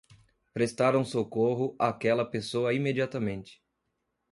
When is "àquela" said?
1.77-2.25